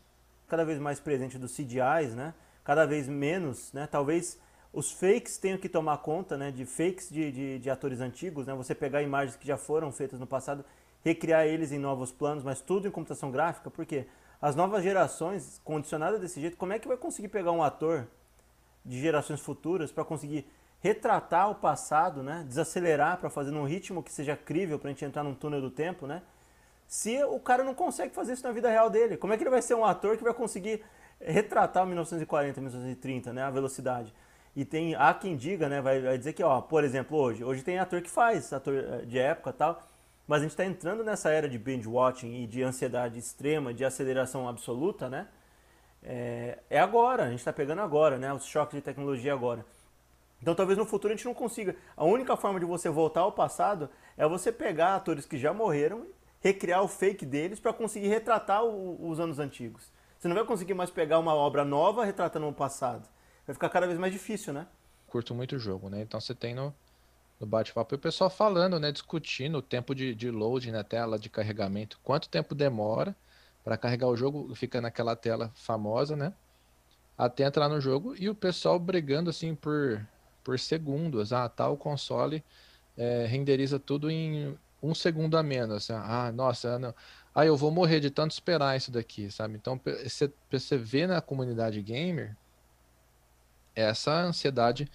Cada 0.47 0.63
vez 0.63 0.77
mais 0.77 0.99
presente 0.99 1.39
dos 1.39 1.55
CGIs, 1.55 2.13
né? 2.13 2.35
Cada 2.63 2.85
vez 2.85 3.07
menos, 3.07 3.73
né? 3.73 3.87
Talvez 3.87 4.39
os 4.71 4.91
fakes 4.91 5.39
tenham 5.39 5.57
que 5.57 5.67
tomar 5.67 5.97
conta 5.99 6.37
né, 6.37 6.51
de 6.51 6.65
fakes 6.65 7.09
de, 7.09 7.31
de, 7.31 7.59
de, 7.59 7.69
atores 7.69 7.99
antigos, 7.99 8.45
né, 8.45 8.53
você 8.53 8.75
pegar 8.75 9.01
imagens 9.01 9.35
que 9.35 9.47
já 9.47 9.57
foram 9.57 9.91
feitas 9.91 10.19
no 10.19 10.27
passado, 10.27 10.63
recriar 11.03 11.47
eles 11.47 11.71
em 11.71 11.79
novos 11.79 12.11
planos, 12.11 12.43
mas 12.43 12.61
tudo 12.61 12.87
em 12.87 12.91
computação 12.91 13.31
gráfica, 13.31 13.71
porque 13.71 14.05
as 14.41 14.53
novas 14.53 14.83
gerações, 14.83 15.61
condicionadas 15.63 16.19
desse 16.19 16.41
jeito, 16.41 16.57
como 16.57 16.73
é 16.73 16.79
que 16.79 16.87
vai 16.87 16.97
conseguir 16.97 17.29
pegar 17.29 17.53
um 17.53 17.63
ator 17.63 18.05
de 18.85 18.99
gerações 18.99 19.39
futuras 19.39 19.91
para 19.91 20.03
conseguir 20.03 20.45
retratar 20.85 21.49
o 21.49 21.55
passado, 21.55 22.21
né, 22.21 22.45
desacelerar 22.47 23.17
para 23.17 23.27
fazer 23.27 23.49
num 23.49 23.63
ritmo 23.63 24.03
que 24.03 24.13
seja 24.13 24.37
crível 24.37 24.77
para 24.77 24.89
a 24.89 24.91
gente 24.91 25.03
entrar 25.03 25.23
num 25.23 25.33
túnel 25.33 25.59
do 25.59 25.71
tempo, 25.71 26.05
né? 26.05 26.21
Se 26.87 27.23
o 27.23 27.39
cara 27.39 27.63
não 27.63 27.73
consegue 27.73 28.13
fazer 28.13 28.33
isso 28.33 28.45
na 28.45 28.51
vida 28.51 28.69
real 28.69 28.87
dele, 28.87 29.17
como 29.17 29.33
é 29.33 29.37
que 29.37 29.41
ele 29.41 29.49
vai 29.49 29.63
ser 29.63 29.73
um 29.73 29.83
ator 29.83 30.15
que 30.15 30.23
vai 30.23 30.31
conseguir 30.31 30.83
retratar 31.19 31.83
o 31.83 31.87
1940, 31.87 32.61
1930, 32.61 33.33
né, 33.33 33.41
a 33.41 33.49
velocidade? 33.49 34.13
E 34.55 34.63
tem, 34.63 34.93
há 34.93 35.11
quem 35.11 35.35
diga, 35.35 35.67
né, 35.67 35.81
vai, 35.81 35.99
vai 35.99 36.19
dizer 36.19 36.33
que, 36.33 36.43
ó, 36.43 36.61
por 36.61 36.83
exemplo, 36.83 37.17
hoje, 37.17 37.43
hoje 37.43 37.63
tem 37.63 37.79
ator 37.79 37.99
que 38.03 38.09
faz, 38.09 38.53
ator 38.53 38.75
eh, 38.75 39.05
de 39.07 39.17
época 39.17 39.51
tal, 39.51 39.81
mas 40.27 40.41
a 40.41 40.43
gente 40.43 40.51
está 40.51 40.65
entrando 40.65 41.03
nessa 41.03 41.31
era 41.31 41.49
de 41.49 41.57
binge 41.57 41.87
watching 41.87 42.43
e 42.43 42.45
de 42.45 42.61
ansiedade 42.61 43.17
extrema, 43.17 43.73
de 43.73 43.83
aceleração 43.83 44.47
absoluta, 44.47 45.09
né? 45.09 45.27
É, 46.03 46.59
é 46.69 46.79
agora, 46.79 47.23
a 47.23 47.29
gente 47.31 47.39
está 47.39 47.51
pegando 47.51 47.81
agora, 47.81 48.19
né? 48.19 48.31
Os 48.31 48.45
choques 48.45 48.75
de 48.75 48.81
tecnologia 48.83 49.33
agora. 49.33 49.65
Então 50.41 50.53
talvez 50.53 50.77
no 50.77 50.85
futuro 50.85 51.13
a 51.13 51.15
gente 51.15 51.25
não 51.25 51.33
consiga. 51.33 51.75
A 51.95 52.03
única 52.03 52.35
forma 52.35 52.59
de 52.59 52.65
você 52.65 52.89
voltar 52.89 53.21
ao 53.21 53.31
passado 53.31 53.89
é 54.17 54.27
você 54.27 54.51
pegar 54.51 54.95
atores 54.95 55.25
que 55.25 55.37
já 55.37 55.53
morreram, 55.53 56.05
recriar 56.39 56.83
o 56.83 56.87
fake 56.87 57.25
deles 57.25 57.59
para 57.59 57.73
conseguir 57.73 58.07
retratar 58.07 58.63
o, 58.63 59.09
os 59.09 59.19
anos 59.19 59.39
antigos. 59.39 59.91
Você 60.19 60.27
não 60.27 60.35
vai 60.35 60.45
conseguir 60.45 60.73
mais 60.73 60.89
pegar 60.89 61.19
uma 61.19 61.33
obra 61.33 61.65
nova 61.65 62.05
retratando 62.05 62.47
o 62.47 62.53
passado 62.53 63.07
vai 63.45 63.53
ficar 63.53 63.69
cada 63.69 63.85
vez 63.85 63.99
mais 63.99 64.11
difícil, 64.11 64.53
né? 64.53 64.67
Curto 65.07 65.35
muito 65.35 65.55
o 65.55 65.59
jogo, 65.59 65.89
né? 65.89 66.01
Então 66.01 66.19
você 66.19 66.33
tem 66.33 66.53
no, 66.53 66.73
no 67.39 67.45
bate-papo 67.45 67.95
o 67.95 67.99
pessoal 67.99 68.29
falando, 68.29 68.79
né? 68.79 68.91
Discutindo 68.91 69.59
o 69.59 69.61
tempo 69.61 69.93
de, 69.93 70.15
de 70.15 70.31
load 70.31 70.71
na 70.71 70.83
tela, 70.83 71.19
de 71.19 71.29
carregamento, 71.29 71.99
quanto 72.03 72.27
tempo 72.27 72.55
demora 72.55 73.15
para 73.63 73.77
carregar 73.77 74.07
o 74.07 74.15
jogo, 74.15 74.53
fica 74.55 74.81
naquela 74.81 75.15
tela 75.15 75.51
famosa, 75.55 76.15
né? 76.15 76.33
Até 77.17 77.45
entrar 77.45 77.69
no 77.69 77.79
jogo 77.79 78.15
e 78.17 78.29
o 78.29 78.35
pessoal 78.35 78.77
brigando 78.77 79.29
assim 79.29 79.55
por, 79.55 80.05
por 80.45 80.59
segundos. 80.59 81.33
Ah, 81.33 81.49
tal 81.49 81.75
console 81.75 82.41
é, 82.95 83.25
renderiza 83.25 83.79
tudo 83.79 84.09
em 84.09 84.57
um 84.81 84.93
segundo 84.95 85.37
a 85.37 85.43
menos. 85.43 85.89
Ah, 85.89 86.31
nossa, 86.31 86.79
não. 86.79 86.95
Ah, 87.33 87.45
eu 87.45 87.57
vou 87.57 87.71
morrer 87.71 87.99
de 87.99 88.09
tanto 88.09 88.31
esperar 88.31 88.77
isso 88.77 88.91
daqui, 88.91 89.29
sabe? 89.29 89.55
Então, 89.55 89.81
você, 89.83 90.31
você 90.49 90.77
vê 90.77 91.07
na 91.07 91.19
comunidade 91.19 91.81
gamer 91.81 92.37
essa 93.75 94.21
ansiedade 94.21 94.89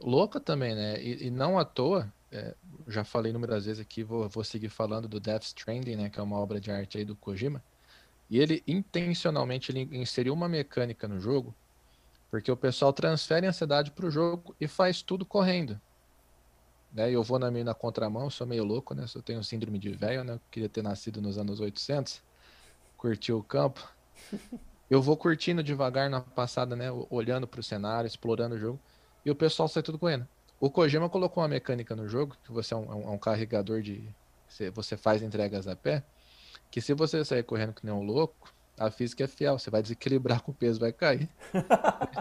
louca 0.00 0.38
também, 0.40 0.74
né? 0.74 1.02
E, 1.02 1.28
e 1.28 1.30
não 1.30 1.58
à 1.58 1.64
toa, 1.64 2.12
é, 2.30 2.54
já 2.88 3.04
falei 3.04 3.30
inúmeras 3.30 3.64
vezes 3.64 3.80
aqui, 3.80 4.02
vou, 4.02 4.28
vou 4.28 4.44
seguir 4.44 4.68
falando 4.68 5.08
do 5.08 5.20
Death 5.20 5.44
Stranding, 5.44 5.96
né? 5.96 6.10
Que 6.10 6.20
é 6.20 6.22
uma 6.22 6.38
obra 6.38 6.60
de 6.60 6.70
arte 6.70 6.98
aí 6.98 7.04
do 7.04 7.16
Kojima. 7.16 7.62
E 8.28 8.38
ele 8.40 8.62
intencionalmente 8.66 9.70
ele 9.72 9.88
inseriu 9.96 10.34
uma 10.34 10.48
mecânica 10.48 11.06
no 11.08 11.20
jogo, 11.20 11.54
porque 12.34 12.50
o 12.50 12.56
pessoal 12.56 12.92
transfere 12.92 13.46
a 13.46 13.50
ansiedade 13.50 13.92
para 13.92 14.06
o 14.06 14.10
jogo 14.10 14.56
e 14.60 14.66
faz 14.66 15.02
tudo 15.02 15.24
correndo. 15.24 15.80
Né? 16.92 17.08
Eu 17.08 17.22
vou 17.22 17.38
na 17.38 17.48
meio 17.48 17.64
na 17.64 17.74
contramão, 17.74 18.28
sou 18.28 18.44
meio 18.44 18.64
louco, 18.64 18.92
né? 18.92 19.04
Eu 19.14 19.22
tenho 19.22 19.44
síndrome 19.44 19.78
de 19.78 19.90
velho, 19.90 20.24
né? 20.24 20.40
Queria 20.50 20.68
ter 20.68 20.82
nascido 20.82 21.22
nos 21.22 21.38
anos 21.38 21.60
800, 21.60 22.20
curtir 22.96 23.32
o 23.32 23.40
campo. 23.40 23.88
eu 24.90 25.00
vou 25.00 25.16
curtindo 25.16 25.62
devagar 25.62 26.10
na 26.10 26.22
passada, 26.22 26.74
né? 26.74 26.90
Olhando 27.08 27.46
para 27.46 27.60
o 27.60 27.62
cenário, 27.62 28.08
explorando 28.08 28.56
o 28.56 28.58
jogo. 28.58 28.80
e 29.24 29.30
o 29.30 29.36
pessoal 29.36 29.68
sai 29.68 29.84
tudo 29.84 29.96
correndo. 29.96 30.26
O 30.58 30.68
Kojima 30.68 31.08
colocou 31.08 31.40
uma 31.40 31.48
mecânica 31.48 31.94
no 31.94 32.08
jogo, 32.08 32.36
que 32.42 32.50
você 32.50 32.74
é 32.74 32.76
um, 32.76 32.90
é 32.90 33.10
um 33.10 33.14
é 33.14 33.18
carregador 33.18 33.80
de. 33.80 34.02
Você 34.74 34.96
faz 34.96 35.22
entregas 35.22 35.68
a 35.68 35.76
pé, 35.76 36.02
que 36.68 36.80
se 36.80 36.94
você 36.94 37.24
sair 37.24 37.44
correndo 37.44 37.74
que 37.74 37.86
nem 37.86 37.94
um 37.94 38.02
louco, 38.02 38.52
a 38.78 38.90
física 38.90 39.24
é 39.24 39.26
fiel, 39.26 39.58
você 39.58 39.70
vai 39.70 39.82
desequilibrar 39.82 40.42
com 40.42 40.50
o 40.50 40.54
peso, 40.54 40.80
vai 40.80 40.92
cair. 40.92 41.28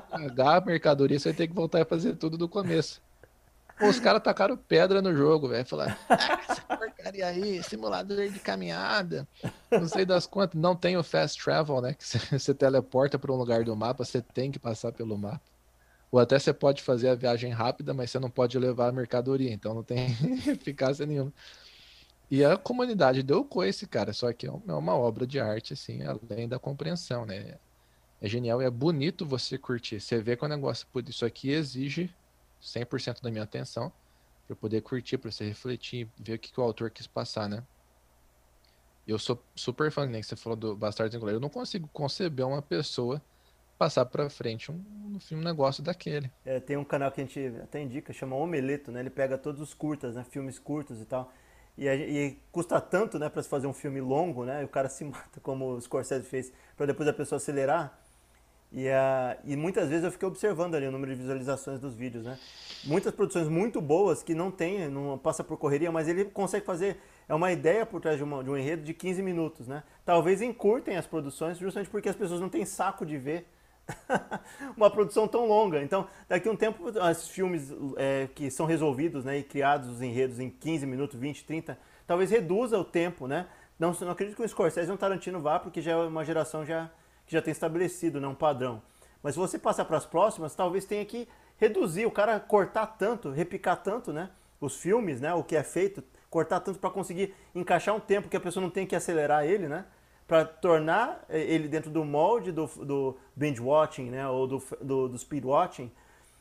Pagar 0.10 0.58
a 0.58 0.62
mercadoria, 0.62 1.20
você 1.20 1.30
vai 1.30 1.38
ter 1.38 1.48
que 1.48 1.54
voltar 1.54 1.82
a 1.82 1.86
fazer 1.86 2.16
tudo 2.16 2.38
do 2.38 2.48
começo. 2.48 3.02
Pô, 3.80 3.88
os 3.88 4.00
caras 4.00 4.22
tacaram 4.22 4.56
pedra 4.56 5.02
no 5.02 5.16
jogo, 5.16 5.50
velho. 5.50 5.66
Falaram, 5.66 5.96
ah, 6.10 6.42
essa 6.48 6.62
porcaria 6.62 7.26
aí, 7.26 7.64
simulador 7.64 8.30
de 8.30 8.40
caminhada. 8.40 9.28
Não 9.72 9.88
sei 9.88 10.06
das 10.06 10.28
quantas. 10.28 10.60
Não 10.60 10.76
tem 10.76 10.96
o 10.96 11.04
fast 11.04 11.44
travel, 11.44 11.82
né? 11.82 11.94
Que 11.94 12.06
você 12.38 12.54
teleporta 12.56 13.18
para 13.18 13.32
um 13.32 13.36
lugar 13.36 13.64
do 13.64 13.76
mapa, 13.76 14.06
você 14.06 14.22
tem 14.22 14.52
que 14.52 14.60
passar 14.60 14.92
pelo 14.92 15.18
mapa. 15.18 15.42
Ou 16.12 16.20
até 16.20 16.38
você 16.38 16.54
pode 16.54 16.84
fazer 16.84 17.10
a 17.10 17.16
viagem 17.16 17.52
rápida, 17.52 17.92
mas 17.92 18.12
você 18.12 18.20
não 18.20 18.30
pode 18.30 18.60
levar 18.60 18.90
a 18.90 18.92
mercadoria, 18.92 19.52
então 19.52 19.74
não 19.74 19.82
tem 19.82 20.16
eficácia 20.46 21.08
nenhuma. 21.08 21.34
E 22.34 22.44
a 22.44 22.58
comunidade 22.58 23.22
deu 23.22 23.46
com 23.46 23.64
esse 23.64 23.86
cara, 23.86 24.12
só 24.12 24.34
que 24.34 24.48
é, 24.48 24.50
é 24.50 24.74
uma 24.74 24.96
obra 24.96 25.28
de 25.28 25.40
arte, 25.40 25.74
assim, 25.74 26.00
além 26.02 26.50
da 26.50 26.58
compreensão, 26.58 27.28
né? 27.28 27.60
É 28.20 28.28
genial 28.28 28.60
e 28.60 28.66
é 28.66 28.72
bonito 28.72 29.24
você 29.24 29.56
curtir. 29.56 30.00
Você 30.00 30.20
vê 30.20 30.36
que 30.36 30.44
o 30.44 30.48
negócio, 30.48 30.88
isso 31.08 31.28
aqui 31.28 31.52
exige 31.52 32.12
100% 32.60 33.22
da 33.22 33.30
minha 33.30 33.44
atenção 33.44 33.94
para 34.48 34.56
poder 34.56 34.82
curtir, 34.82 35.20
para 35.20 35.30
você 35.30 35.46
refletir, 35.46 36.10
ver 36.18 36.34
o 36.34 36.40
que, 36.40 36.52
que, 36.52 36.60
o 36.60 36.64
autor 36.64 36.90
quis 36.90 37.06
passar, 37.06 37.48
né? 37.48 37.62
Eu 39.08 39.20
sou 39.20 39.40
super 39.56 39.92
fã, 39.92 40.08
nem 40.08 40.20
que 40.20 40.26
você 40.26 40.36
falou 40.36 40.56
do 40.56 40.76
Bastardos 40.76 41.16
Inglórios. 41.16 41.36
Eu 41.36 41.40
não 41.40 41.50
consigo 41.50 41.88
conceber 41.94 42.48
uma 42.48 42.64
pessoa 42.64 43.22
passar 43.78 44.08
para 44.08 44.28
frente 44.28 44.72
um, 44.72 44.84
um, 45.34 45.38
negócio 45.38 45.84
daquele. 45.84 46.32
É, 46.44 46.60
tem 46.60 46.78
um 46.78 46.84
canal 46.84 47.12
que 47.12 47.22
a 47.22 47.26
gente 47.26 47.62
até 47.62 47.80
indica, 47.80 48.12
chama 48.12 48.36
Omeleto, 48.36 48.92
né? 48.92 49.02
Ele 49.02 49.12
pega 49.12 49.38
todos 49.38 49.62
os 49.62 49.76
curtas, 49.76 50.16
né? 50.16 50.24
Filmes 50.24 50.58
curtos 50.58 51.00
e 51.00 51.06
tal. 51.06 51.32
E, 51.78 51.88
e 51.88 52.40
custa 52.52 52.80
tanto, 52.80 53.18
né, 53.18 53.30
para 53.30 53.42
se 53.42 53.50
fazer 53.50 53.68
um 53.68 53.74
filme 53.74 54.00
longo, 54.00 54.46
né? 54.46 54.62
E 54.62 54.66
o 54.66 54.68
cara 54.68 54.90
se 54.90 55.04
mata, 55.06 55.40
como 55.42 55.74
o 55.74 55.82
Scorsese 55.82 56.26
fez, 56.26 56.52
para 56.78 56.86
depois 56.86 57.08
a 57.08 57.14
pessoa 57.14 57.38
acelerar. 57.38 58.00
E, 58.72 58.88
uh, 58.88 59.38
e 59.46 59.56
muitas 59.56 59.88
vezes 59.88 60.04
eu 60.04 60.12
fiquei 60.12 60.28
observando 60.28 60.74
ali 60.74 60.88
o 60.88 60.92
número 60.92 61.12
de 61.14 61.20
visualizações 61.20 61.80
dos 61.80 61.94
vídeos, 61.94 62.26
né? 62.26 62.40
Muitas 62.86 63.14
produções 63.14 63.48
muito 63.48 63.80
boas 63.80 64.24
que 64.24 64.34
não 64.34 64.50
tem, 64.50 64.90
não 64.90 65.16
passa 65.16 65.44
por 65.44 65.58
correria, 65.58 65.92
mas 65.92 66.08
ele 66.08 66.26
consegue 66.26 66.66
fazer, 66.66 66.98
é 67.30 67.36
uma 67.36 67.52
ideia 67.52 67.86
por 67.86 68.02
trás 68.02 68.18
de, 68.18 68.24
uma, 68.24 68.44
de 68.44 68.50
um 68.50 68.58
enredo 68.58 68.82
de 68.82 68.92
15 68.92 69.22
minutos, 69.22 69.68
né? 69.68 69.84
Talvez 70.04 70.42
encurtem 70.42 70.98
as 70.98 71.06
produções 71.06 71.60
justamente 71.60 71.90
porque 71.92 72.10
as 72.10 72.16
pessoas 72.16 72.42
não 72.42 72.50
têm 72.50 72.66
saco 72.66 73.06
de 73.06 73.16
ver 73.16 73.48
uma 74.78 74.90
produção 74.90 75.28
tão 75.28 75.48
longa. 75.48 75.82
Então, 75.82 76.08
daqui 76.28 76.48
a 76.48 76.52
um 76.52 76.56
tempo, 76.56 76.84
os 76.86 77.28
filmes 77.28 77.72
é, 77.98 78.28
que 78.34 78.50
são 78.50 78.66
resolvidos 78.66 79.24
né, 79.26 79.40
e 79.40 79.44
criados 79.44 79.90
os 79.90 80.02
enredos 80.02 80.40
em 80.40 80.50
15 80.50 80.86
minutos, 80.86 81.20
20, 81.20 81.44
30, 81.44 81.78
talvez 82.08 82.32
reduza 82.32 82.78
o 82.78 82.84
tempo, 82.84 83.28
né? 83.28 83.48
Não, 83.78 83.92
não 84.02 84.12
acredito 84.12 84.36
que 84.36 84.44
o 84.44 84.48
Scorsese 84.48 84.90
e 84.90 84.94
o 84.94 84.98
Tarantino 84.98 85.40
vá, 85.40 85.60
porque 85.60 85.82
já 85.82 85.92
é 85.92 85.96
uma 85.96 86.24
geração 86.24 86.66
já 86.66 86.90
que 87.26 87.34
já 87.34 87.42
tem 87.42 87.52
estabelecido 87.52 88.20
né, 88.20 88.28
um 88.28 88.36
padrão. 88.36 88.82
Mas 89.22 89.34
se 89.34 89.40
você 89.40 89.58
passar 89.58 89.86
para 89.86 89.98
as 89.98 90.06
próximas, 90.06 90.54
talvez 90.54 90.86
tenha 90.86 91.06
que 91.06 91.28
reduzir, 91.58 92.06
o 92.06 92.12
cara 92.12 92.40
cortar 92.40 92.86
tanto, 92.86 93.32
repicar 93.32 93.82
tanto, 93.82 94.12
né? 94.12 94.30
Os 94.60 94.76
filmes, 94.76 95.22
né? 95.22 95.34
O 95.34 95.44
que 95.44 95.56
é 95.56 95.64
feito, 95.64 96.04
cortar 96.30 96.60
tanto 96.60 96.80
para 96.80 96.90
conseguir 96.90 97.34
encaixar 97.56 97.96
um 97.96 98.00
tempo 98.00 98.28
que 98.28 98.36
a 98.36 98.40
pessoa 98.40 98.62
não 98.62 98.70
tem 98.70 98.86
que 98.86 98.96
acelerar 98.96 99.46
ele, 99.46 99.68
né? 99.68 99.86
Para 100.28 100.46
tornar 100.46 101.26
eh, 101.30 101.42
ele 101.42 101.68
dentro 101.68 101.92
do 101.92 102.04
molde 102.04 102.52
do, 102.52 102.66
do 102.66 103.18
binge 103.36 103.62
watching, 103.62 104.10
né? 104.10 104.28
Ou 104.28 104.48
do, 104.48 104.64
do, 104.82 105.10
do 105.10 105.18
speed 105.18 105.44
watching, 105.46 105.92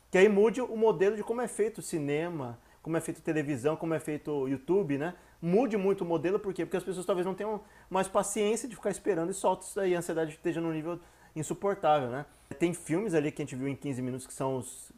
que 0.09 0.17
aí 0.17 0.29
mude 0.29 0.61
o 0.61 0.77
modelo 0.77 1.15
de 1.15 1.23
como 1.23 1.41
é 1.41 1.47
feito 1.47 1.79
o 1.79 1.81
cinema, 1.81 2.57
como 2.81 2.97
é 2.97 3.01
feito 3.01 3.21
televisão, 3.21 3.75
como 3.75 3.93
é 3.93 3.99
feito 3.99 4.47
YouTube, 4.47 4.97
né? 4.97 5.15
Mude 5.41 5.75
muito 5.75 6.01
o 6.01 6.05
modelo, 6.05 6.39
por 6.39 6.53
quê? 6.53 6.65
Porque 6.65 6.77
as 6.77 6.83
pessoas 6.83 7.05
talvez 7.05 7.25
não 7.25 7.33
tenham 7.33 7.61
mais 7.89 8.07
paciência 8.07 8.67
de 8.67 8.75
ficar 8.75 8.91
esperando 8.91 9.31
e 9.31 9.33
solta 9.33 9.65
isso 9.65 9.75
daí, 9.75 9.95
a 9.95 9.97
ansiedade 9.97 10.31
esteja 10.31 10.61
num 10.61 10.71
nível 10.71 10.99
insuportável, 11.35 12.09
né? 12.09 12.25
Tem 12.59 12.73
filmes 12.73 13.13
ali 13.13 13.31
que 13.31 13.41
a 13.41 13.45
gente 13.45 13.55
viu 13.55 13.67
em 13.67 13.75
15 13.75 14.01
minutos 14.01 14.27
que 14.27 14.33
são 14.33 14.57
os, 14.57 14.91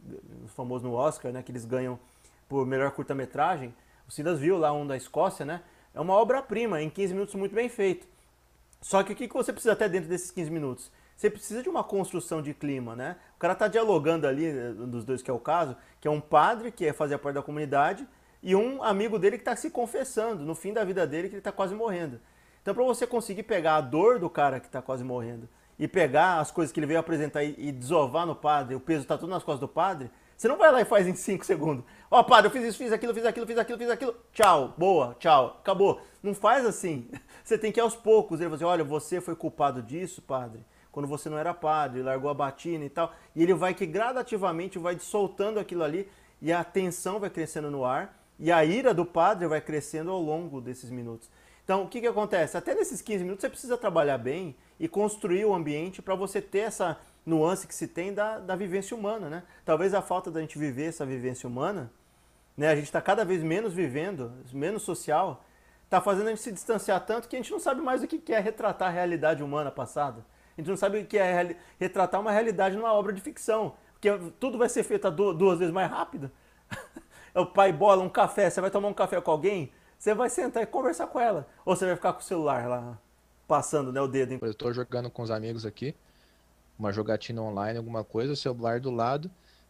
os 0.43 0.51
famosos 0.51 0.83
no 0.83 0.93
Oscar, 0.93 1.31
né? 1.31 1.41
Que 1.41 1.51
eles 1.51 1.65
ganham 1.65 1.97
por 2.49 2.65
melhor 2.65 2.91
curta-metragem. 2.91 3.73
O 4.07 4.11
Silas 4.11 4.39
viu 4.39 4.57
lá 4.57 4.71
um 4.73 4.85
da 4.85 4.97
Escócia, 4.97 5.45
né? 5.45 5.61
É 5.93 5.99
uma 5.99 6.13
obra-prima, 6.13 6.81
em 6.81 6.89
15 6.89 7.13
minutos 7.13 7.35
muito 7.35 7.55
bem 7.55 7.69
feito. 7.69 8.05
Só 8.85 9.01
que 9.01 9.13
o 9.13 9.15
que 9.15 9.27
você 9.27 9.51
precisa 9.51 9.73
até 9.73 9.89
dentro 9.89 10.07
desses 10.07 10.29
15 10.29 10.51
minutos? 10.51 10.91
Você 11.15 11.27
precisa 11.27 11.63
de 11.63 11.67
uma 11.67 11.83
construção 11.83 12.39
de 12.39 12.53
clima, 12.53 12.95
né? 12.95 13.15
O 13.35 13.39
cara 13.39 13.55
tá 13.55 13.67
dialogando 13.67 14.27
ali, 14.27 14.45
eh, 14.45 14.73
dos 14.73 15.03
dois 15.03 15.23
que 15.23 15.31
é 15.31 15.33
o 15.33 15.39
caso, 15.39 15.75
que 15.99 16.07
é 16.07 16.11
um 16.11 16.21
padre 16.21 16.71
que 16.71 16.85
é 16.85 16.93
fazer 16.93 17.17
parte 17.17 17.33
da 17.33 17.41
comunidade 17.41 18.07
e 18.43 18.55
um 18.55 18.83
amigo 18.83 19.17
dele 19.17 19.37
que 19.37 19.41
está 19.41 19.55
se 19.55 19.71
confessando 19.71 20.45
no 20.45 20.53
fim 20.53 20.71
da 20.71 20.83
vida 20.83 21.07
dele 21.07 21.29
que 21.29 21.33
ele 21.33 21.39
está 21.39 21.51
quase 21.51 21.73
morrendo. 21.73 22.21
Então, 22.61 22.75
para 22.75 22.83
você 22.83 23.07
conseguir 23.07 23.41
pegar 23.41 23.77
a 23.77 23.81
dor 23.81 24.19
do 24.19 24.29
cara 24.29 24.59
que 24.59 24.67
está 24.67 24.83
quase 24.83 25.03
morrendo 25.03 25.49
e 25.79 25.87
pegar 25.87 26.39
as 26.39 26.51
coisas 26.51 26.71
que 26.71 26.79
ele 26.79 26.85
veio 26.85 26.99
apresentar 26.99 27.43
e, 27.43 27.55
e 27.57 27.71
desovar 27.71 28.27
no 28.27 28.35
padre, 28.35 28.75
o 28.75 28.79
peso 28.79 29.01
está 29.01 29.17
tudo 29.17 29.31
nas 29.31 29.41
costas 29.41 29.61
do 29.61 29.67
padre, 29.67 30.11
você 30.35 30.47
não 30.47 30.57
vai 30.57 30.71
lá 30.71 30.81
e 30.81 30.85
faz 30.85 31.07
em 31.07 31.15
5 31.15 31.45
segundos. 31.45 31.85
Ó, 32.11 32.19
oh, 32.19 32.23
padre, 32.23 32.47
eu 32.47 32.51
fiz 32.51 32.63
isso, 32.63 32.77
fiz 32.77 32.91
aquilo, 32.91 33.13
fiz 33.13 33.25
aquilo, 33.25 33.47
fiz 33.47 33.57
aquilo, 33.57 33.77
fiz 33.77 33.89
aquilo. 33.89 34.15
Tchau, 34.33 34.73
boa, 34.77 35.15
tchau, 35.19 35.57
acabou. 35.61 36.01
Não 36.21 36.33
faz 36.33 36.65
assim. 36.65 37.09
Você 37.43 37.57
tem 37.57 37.71
que 37.71 37.79
ir 37.79 37.81
aos 37.81 37.95
poucos. 37.95 38.39
Ele 38.39 38.49
vai 38.49 38.57
dizer, 38.57 38.65
olha, 38.65 38.83
você 38.83 39.21
foi 39.21 39.35
culpado 39.35 39.81
disso, 39.81 40.21
padre, 40.21 40.65
quando 40.91 41.07
você 41.07 41.29
não 41.29 41.37
era 41.37 41.53
padre, 41.53 42.01
largou 42.01 42.29
a 42.29 42.33
batina 42.33 42.83
e 42.83 42.89
tal. 42.89 43.13
E 43.35 43.43
ele 43.43 43.53
vai 43.53 43.73
que 43.73 43.85
gradativamente 43.85 44.79
vai 44.79 44.97
soltando 44.97 45.59
aquilo 45.59 45.83
ali 45.83 46.09
e 46.41 46.51
a 46.51 46.63
tensão 46.63 47.19
vai 47.19 47.29
crescendo 47.29 47.69
no 47.69 47.85
ar 47.85 48.17
e 48.39 48.51
a 48.51 48.65
ira 48.65 48.93
do 48.93 49.05
padre 49.05 49.47
vai 49.47 49.61
crescendo 49.61 50.11
ao 50.11 50.21
longo 50.21 50.59
desses 50.59 50.89
minutos. 50.89 51.29
Então, 51.63 51.83
o 51.83 51.87
que, 51.87 52.01
que 52.01 52.07
acontece? 52.07 52.57
Até 52.57 52.75
nesses 52.75 53.01
15 53.01 53.23
minutos 53.23 53.41
você 53.41 53.49
precisa 53.49 53.77
trabalhar 53.77 54.17
bem 54.17 54.55
e 54.79 54.87
construir 54.87 55.45
o 55.45 55.53
ambiente 55.53 56.01
para 56.01 56.15
você 56.15 56.41
ter 56.41 56.59
essa 56.59 56.99
nuance 57.25 57.67
que 57.67 57.73
se 57.73 57.87
tem 57.87 58.13
da, 58.13 58.39
da 58.39 58.55
vivência 58.55 58.95
humana, 58.95 59.29
né? 59.29 59.43
Talvez 59.63 59.93
a 59.93 60.01
falta 60.01 60.29
da 60.29 60.41
gente 60.41 60.57
viver 60.57 60.85
essa 60.85 61.05
vivência 61.05 61.47
humana, 61.47 61.91
né? 62.55 62.69
A 62.69 62.75
gente 62.75 62.85
está 62.85 63.01
cada 63.01 63.25
vez 63.25 63.41
menos 63.41 63.73
vivendo, 63.73 64.31
menos 64.53 64.83
social, 64.83 65.43
está 65.83 65.99
fazendo 65.99 66.27
a 66.27 66.29
gente 66.29 66.41
se 66.41 66.51
distanciar 66.51 67.05
tanto 67.05 67.27
que 67.27 67.35
a 67.35 67.39
gente 67.39 67.51
não 67.51 67.59
sabe 67.59 67.81
mais 67.81 68.03
o 68.03 68.07
que 68.07 68.33
é 68.33 68.39
retratar 68.39 68.89
a 68.89 68.91
realidade 68.91 69.43
humana 69.43 69.71
passada. 69.71 70.25
A 70.57 70.61
gente 70.61 70.69
não 70.69 70.77
sabe 70.77 70.99
o 70.99 71.05
que 71.05 71.17
é 71.17 71.57
retratar 71.77 72.21
uma 72.21 72.31
realidade 72.31 72.77
numa 72.77 72.93
obra 72.93 73.11
de 73.11 73.21
ficção, 73.21 73.75
porque 73.93 74.09
tudo 74.39 74.57
vai 74.57 74.69
ser 74.69 74.83
feito 74.83 75.09
duas 75.11 75.59
vezes 75.59 75.73
mais 75.73 75.89
rápido. 75.89 76.31
É 77.33 77.39
o 77.41 77.45
pai 77.45 77.73
bola 77.73 78.01
um 78.01 78.07
café, 78.07 78.49
você 78.49 78.61
vai 78.61 78.71
tomar 78.71 78.87
um 78.87 78.93
café 78.93 79.19
com 79.19 79.29
alguém, 79.29 79.69
você 79.99 80.13
vai 80.13 80.29
sentar 80.29 80.63
e 80.63 80.65
conversar 80.65 81.07
com 81.07 81.19
ela. 81.19 81.45
Ou 81.65 81.75
você 81.75 81.85
vai 81.85 81.93
ficar 81.93 82.13
com 82.13 82.21
o 82.21 82.23
celular 82.23 82.65
lá, 82.65 82.97
passando 83.45 83.91
né, 83.91 83.99
o 83.99 84.07
dedo. 84.07 84.39
Eu 84.41 84.51
estou 84.51 84.71
jogando 84.71 85.09
com 85.09 85.21
os 85.21 85.29
amigos 85.29 85.65
aqui, 85.65 85.93
uma 86.77 86.91
jogatina 86.91 87.41
online, 87.41 87.77
alguma 87.77 88.03
coisa, 88.03 88.33
o 88.33 88.35
celular 88.35 88.79
do 88.79 88.91
lado. 88.91 89.29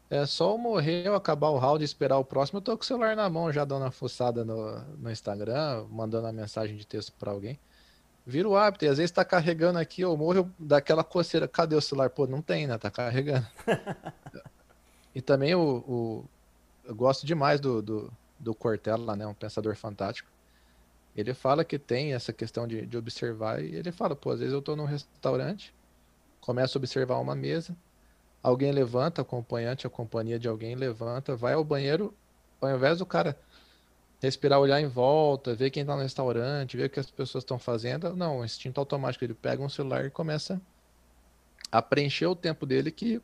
É 0.10 0.26
só 0.26 0.52
eu 0.52 0.58
morrer, 0.58 1.08
eu 1.08 1.16
acabar 1.16 1.50
o 1.50 1.58
round 1.58 1.84
e 1.84 1.86
esperar 1.86 2.18
o 2.18 2.24
próximo, 2.24 2.58
eu 2.60 2.62
tô 2.62 2.78
com 2.78 2.84
o 2.84 2.86
celular 2.86 3.16
na 3.16 3.28
mão, 3.30 3.52
já 3.52 3.66
dando 3.66 3.84
uma 3.84 3.92
fuçada 3.92 4.46
no, 4.46 4.80
no 4.98 5.12
Instagram, 5.12 5.86
mandando 5.90 6.28
uma 6.28 6.34
mensagem 6.34 6.76
de 6.76 6.86
texto 6.86 7.12
para 7.14 7.32
alguém. 7.32 7.60
Vira 8.26 8.48
o 8.48 8.56
hábito, 8.56 8.86
e 8.86 8.88
às 8.88 8.98
vezes 8.98 9.12
tá 9.12 9.26
carregando 9.26 9.80
aqui, 9.80 10.02
eu 10.02 10.16
morro 10.16 10.52
daquela 10.60 11.04
coceira, 11.04 11.48
cadê 11.48 11.76
o 11.76 11.82
celular? 11.82 12.10
Pô, 12.10 12.28
não 12.28 12.42
tem, 12.42 12.68
né? 12.68 12.78
Tá 12.78 12.90
carregando. 12.92 13.46
e 15.14 15.22
também 15.22 15.56
o, 15.56 15.78
o, 15.88 16.26
eu 16.86 16.96
gosto 16.96 17.26
demais 17.26 17.60
do, 17.60 17.82
do, 17.82 18.14
do 18.40 18.54
Cortella, 18.54 19.16
né, 19.16 19.26
um 19.26 19.34
pensador 19.34 19.76
fantástico. 19.76 20.30
Ele 21.16 21.34
fala 21.34 21.64
que 21.64 21.80
tem 21.80 22.14
essa 22.14 22.34
questão 22.34 22.68
de, 22.68 22.86
de 22.86 22.98
observar 22.98 23.64
e 23.64 23.76
ele 23.76 23.92
fala, 23.92 24.16
pô, 24.16 24.32
às 24.32 24.40
vezes 24.40 24.54
eu 24.54 24.60
estou 24.60 24.76
num 24.76 24.86
restaurante, 24.86 25.74
começo 26.46 26.78
a 26.78 26.80
observar 26.80 27.18
uma 27.20 27.36
mesa, 27.36 27.76
alguém 28.44 28.72
levanta, 28.72 29.22
acompanhante, 29.22 29.88
a 29.88 29.90
companhia 29.90 30.38
de 30.38 30.48
alguém 30.48 30.76
levanta, 30.76 31.36
vai 31.36 31.54
ao 31.54 31.64
banheiro, 31.64 32.14
ao 32.62 32.70
invés 32.70 33.00
do 33.00 33.06
cara 33.06 33.38
respirar, 34.22 34.60
olhar 34.60 34.80
em 34.80 34.88
volta, 34.88 35.56
ver 35.56 35.72
quem 35.72 35.82
está 35.82 35.96
no 35.96 36.04
restaurante, 36.04 36.78
ver 36.78 36.86
o 36.86 36.90
que 36.90 37.00
as 37.00 37.10
pessoas 37.10 37.44
estão 37.44 37.58
fazendo, 37.58 38.16
não, 38.16 38.40
o 38.40 38.46
instinto 38.46 38.80
automático, 38.80 39.24
ele 39.24 39.34
pega 39.34 39.62
um 39.62 39.70
celular 39.70 40.06
e 40.06 40.12
começa 40.12 40.62
a 41.72 41.82
preencher 41.82 42.28
o 42.28 42.36
tempo 42.36 42.66
dele 42.66 42.92
que, 42.92 43.20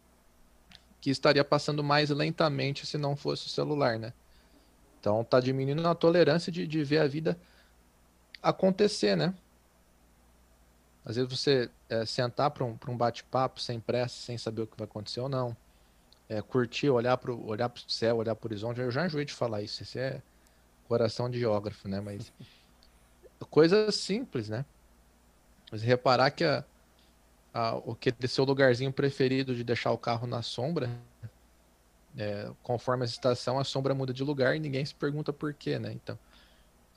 que 1.00 1.12
estaria 1.12 1.44
passando 1.44 1.84
mais 1.84 2.10
lentamente 2.10 2.86
se 2.88 2.98
não 2.98 3.16
fosse 3.16 3.46
o 3.46 3.50
celular, 3.50 4.00
né? 4.00 4.14
Então 5.00 5.24
tá 5.24 5.40
diminuindo 5.40 5.88
a 5.88 5.96
tolerância 5.96 6.52
de, 6.52 6.68
de 6.68 6.84
ver 6.84 7.00
a 7.00 7.08
vida 7.08 7.38
acontecer, 8.42 9.16
né? 9.16 9.34
Às 11.06 11.16
vezes 11.16 11.32
você 11.32 11.70
é, 11.90 12.06
sentar 12.06 12.52
para 12.52 12.64
um, 12.64 12.78
um 12.88 12.98
bate-papo 12.98 13.60
sem 13.60 13.80
pressa, 13.80 14.16
sem 14.16 14.38
saber 14.38 14.64
o 14.64 14.68
que 14.68 14.78
vai 14.78 14.86
acontecer 14.86 15.20
ou 15.20 15.30
não. 15.30 15.56
É, 16.30 16.42
curtir, 16.42 16.90
olhar 16.90 17.18
para 17.18 17.32
o 17.32 17.48
olhar 17.48 17.68
pro 17.68 17.82
céu, 17.88 18.18
olhar 18.18 18.36
para 18.36 18.46
o 18.46 18.50
horizonte. 18.50 18.80
Eu 18.80 18.92
já 18.92 19.06
enjoei 19.06 19.26
de 19.26 19.34
falar 19.34 19.62
isso. 19.62 19.84
Isso 19.84 19.98
é 19.98 20.22
coração 20.88 21.30
de 21.30 21.40
geógrafo, 21.40 21.88
né? 21.88 22.00
Mas 22.00 22.32
coisas 23.50 23.96
simples, 23.96 24.48
né? 24.48 24.64
Mas 25.72 25.82
reparar 25.82 26.32
que 26.32 26.44
a, 26.44 26.64
a, 27.54 27.76
o 27.76 27.96
que 27.96 28.10
é 28.10 28.28
seu 28.28 28.46
lugarzinho 28.46 28.94
preferido 28.94 29.56
de 29.56 29.64
deixar 29.64 29.92
o 29.92 29.98
carro 29.98 30.28
na 30.28 30.42
sombra 30.42 30.90
é, 32.18 32.50
conforme 32.62 33.04
a 33.04 33.06
estação, 33.06 33.60
a 33.60 33.64
sombra 33.64 33.94
muda 33.94 34.14
de 34.14 34.24
lugar 34.24 34.56
e 34.56 34.60
ninguém 34.60 34.86
se 34.86 34.94
pergunta 34.94 35.32
por 35.32 35.54
quê, 35.54 35.80
né? 35.80 35.92
Então, 35.94 36.18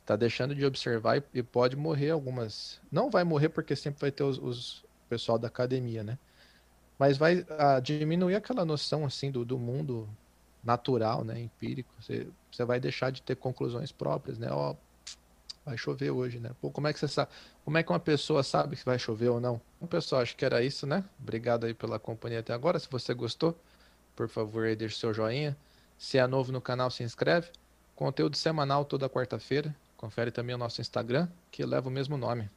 tá 0.05 0.17
deixando 0.17 0.55
de 0.55 0.65
observar 0.65 1.19
e, 1.19 1.25
e 1.35 1.43
pode 1.43 1.77
morrer 1.77 2.11
algumas. 2.11 2.81
Não 2.91 3.11
vai 3.11 3.25
morrer 3.25 3.49
porque 3.49 3.75
sempre 3.75 4.01
vai 4.01 4.11
ter 4.11 4.25
os, 4.25 4.39
os 4.39 4.85
pessoal 5.09 5.39
da 5.39 5.49
academia, 5.49 6.03
né? 6.03 6.19
Mas 6.99 7.17
vai 7.17 7.45
a, 7.59 7.81
diminuir 7.81 8.35
aquela 8.35 8.65
noção 8.65 9.05
assim 9.05 9.31
do, 9.31 9.45
do 9.45 9.59
mundo 9.59 10.09
natural, 10.63 11.25
né, 11.25 11.39
empírico. 11.41 11.91
Você, 12.01 12.27
você 12.51 12.65
vai 12.65 12.81
deixar 12.81 13.11
de 13.11 13.21
ter 13.23 13.37
conclusões 13.37 13.93
próprias, 13.93 14.39
né? 14.39 14.49
Ó, 14.51 14.75
vai 15.65 15.77
chover 15.77 16.11
hoje, 16.11 16.39
né? 16.39 16.51
Pô, 16.61 16.71
como 16.71 16.87
é 16.87 16.93
que 16.93 16.99
você 16.99 17.09
sabe? 17.09 17.31
Como 17.65 17.77
é 17.79 17.83
que 17.83 17.91
uma 17.91 18.01
pessoa 18.01 18.43
sabe 18.43 18.77
que 18.77 18.85
vai 18.85 18.99
chover 18.99 19.29
ou 19.29 19.41
não? 19.41 19.61
Então, 19.77 19.89
pessoal, 19.89 20.23
acho 20.23 20.37
que 20.37 20.45
era 20.45 20.63
isso, 20.63 20.87
né? 20.87 21.05
Obrigado 21.21 21.65
aí 21.67 21.75
pela 21.75 21.99
companhia 21.99 22.41
até 22.41 22.53
agora. 22.53 22.79
Se 22.79 22.89
você 22.91 23.15
gostou, 23.15 23.59
por 24.15 24.29
favor, 24.29 24.67
aí 24.67 24.77
deixe 24.77 24.97
seu 24.97 25.13
joinha. 25.13 25.57
Se 25.99 26.19
é 26.19 26.27
novo 26.27 26.53
no 26.53 26.61
canal, 26.61 26.91
se 26.91 27.03
inscreve. 27.03 27.51
Conteúdo 27.95 28.37
semanal 28.37 28.85
toda 28.85 29.09
quarta-feira. 29.09 29.75
Confere 30.05 30.31
também 30.31 30.55
o 30.55 30.59
nosso 30.59 30.83
Instagram, 30.83 31.27
que 31.51 31.65
leva 31.65 31.89
o 31.89 31.91
mesmo 31.91 32.19
nome. 32.19 32.51